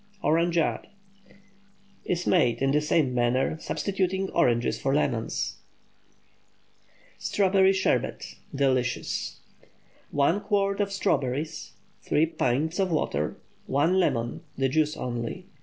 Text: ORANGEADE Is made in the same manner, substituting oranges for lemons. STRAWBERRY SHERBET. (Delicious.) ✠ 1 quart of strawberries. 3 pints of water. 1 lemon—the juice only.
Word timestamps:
ORANGEADE 0.23 0.87
Is 2.05 2.25
made 2.25 2.59
in 2.59 2.71
the 2.71 2.81
same 2.81 3.13
manner, 3.13 3.59
substituting 3.59 4.31
oranges 4.31 4.81
for 4.81 4.95
lemons. 4.95 5.57
STRAWBERRY 7.19 7.73
SHERBET. 7.73 8.33
(Delicious.) 8.55 9.41
✠ 9.63 9.65
1 10.09 10.41
quart 10.41 10.79
of 10.81 10.91
strawberries. 10.91 11.73
3 12.01 12.25
pints 12.25 12.79
of 12.79 12.89
water. 12.89 13.37
1 13.67 13.99
lemon—the 13.99 14.69
juice 14.69 14.97
only. 14.97 15.45